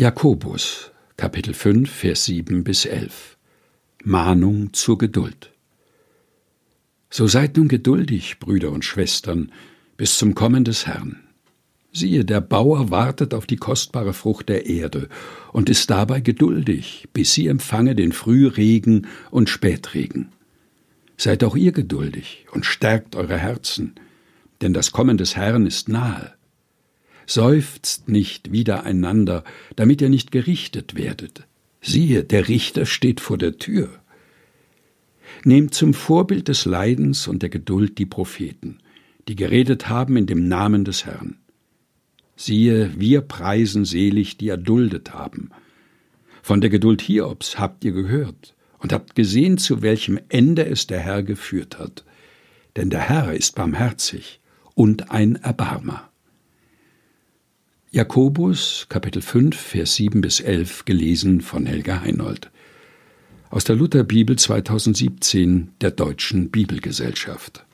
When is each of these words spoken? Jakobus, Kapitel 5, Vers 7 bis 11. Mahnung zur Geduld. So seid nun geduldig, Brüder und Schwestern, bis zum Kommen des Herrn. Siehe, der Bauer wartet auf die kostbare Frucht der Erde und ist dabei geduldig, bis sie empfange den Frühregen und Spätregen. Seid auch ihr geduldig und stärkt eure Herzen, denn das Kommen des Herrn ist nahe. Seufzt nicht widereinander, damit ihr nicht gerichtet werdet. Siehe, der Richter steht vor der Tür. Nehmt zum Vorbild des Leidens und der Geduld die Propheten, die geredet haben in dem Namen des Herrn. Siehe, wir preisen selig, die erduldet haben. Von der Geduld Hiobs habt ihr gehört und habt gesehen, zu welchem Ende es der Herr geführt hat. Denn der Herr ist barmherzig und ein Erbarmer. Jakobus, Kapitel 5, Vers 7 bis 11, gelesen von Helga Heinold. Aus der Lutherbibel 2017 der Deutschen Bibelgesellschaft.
Jakobus, 0.00 0.92
Kapitel 1.18 1.52
5, 1.52 1.90
Vers 1.90 2.24
7 2.24 2.64
bis 2.64 2.86
11. 2.86 3.36
Mahnung 4.02 4.72
zur 4.72 4.96
Geduld. 4.96 5.50
So 7.10 7.26
seid 7.26 7.58
nun 7.58 7.68
geduldig, 7.68 8.38
Brüder 8.38 8.70
und 8.70 8.82
Schwestern, 8.82 9.52
bis 9.98 10.16
zum 10.16 10.34
Kommen 10.34 10.64
des 10.64 10.86
Herrn. 10.86 11.20
Siehe, 11.92 12.24
der 12.24 12.40
Bauer 12.40 12.90
wartet 12.90 13.34
auf 13.34 13.44
die 13.44 13.58
kostbare 13.58 14.14
Frucht 14.14 14.48
der 14.48 14.64
Erde 14.64 15.10
und 15.52 15.68
ist 15.68 15.90
dabei 15.90 16.20
geduldig, 16.20 17.06
bis 17.12 17.34
sie 17.34 17.48
empfange 17.48 17.94
den 17.94 18.12
Frühregen 18.12 19.06
und 19.30 19.50
Spätregen. 19.50 20.32
Seid 21.18 21.44
auch 21.44 21.56
ihr 21.56 21.72
geduldig 21.72 22.46
und 22.52 22.64
stärkt 22.64 23.16
eure 23.16 23.36
Herzen, 23.36 23.96
denn 24.62 24.72
das 24.72 24.92
Kommen 24.92 25.18
des 25.18 25.36
Herrn 25.36 25.66
ist 25.66 25.90
nahe. 25.90 26.39
Seufzt 27.26 28.08
nicht 28.08 28.52
widereinander, 28.52 29.44
damit 29.76 30.00
ihr 30.02 30.08
nicht 30.08 30.32
gerichtet 30.32 30.96
werdet. 30.96 31.46
Siehe, 31.80 32.24
der 32.24 32.48
Richter 32.48 32.86
steht 32.86 33.20
vor 33.20 33.38
der 33.38 33.58
Tür. 33.58 33.88
Nehmt 35.44 35.74
zum 35.74 35.94
Vorbild 35.94 36.48
des 36.48 36.64
Leidens 36.64 37.28
und 37.28 37.42
der 37.42 37.48
Geduld 37.48 37.98
die 37.98 38.06
Propheten, 38.06 38.78
die 39.28 39.36
geredet 39.36 39.88
haben 39.88 40.16
in 40.16 40.26
dem 40.26 40.48
Namen 40.48 40.84
des 40.84 41.06
Herrn. 41.06 41.36
Siehe, 42.36 42.92
wir 42.98 43.20
preisen 43.20 43.84
selig, 43.84 44.36
die 44.38 44.48
erduldet 44.48 45.14
haben. 45.14 45.50
Von 46.42 46.60
der 46.60 46.70
Geduld 46.70 47.02
Hiobs 47.02 47.58
habt 47.58 47.84
ihr 47.84 47.92
gehört 47.92 48.54
und 48.78 48.92
habt 48.92 49.14
gesehen, 49.14 49.58
zu 49.58 49.82
welchem 49.82 50.18
Ende 50.28 50.66
es 50.66 50.86
der 50.86 51.00
Herr 51.00 51.22
geführt 51.22 51.78
hat. 51.78 52.04
Denn 52.76 52.90
der 52.90 53.00
Herr 53.00 53.34
ist 53.34 53.54
barmherzig 53.54 54.40
und 54.74 55.10
ein 55.10 55.36
Erbarmer. 55.36 56.09
Jakobus, 57.92 58.86
Kapitel 58.88 59.20
5, 59.20 59.56
Vers 59.56 59.96
7 59.96 60.20
bis 60.20 60.38
11, 60.38 60.84
gelesen 60.84 61.40
von 61.40 61.66
Helga 61.66 62.02
Heinold. 62.02 62.48
Aus 63.50 63.64
der 63.64 63.74
Lutherbibel 63.74 64.38
2017 64.38 65.72
der 65.80 65.90
Deutschen 65.90 66.52
Bibelgesellschaft. 66.52 67.66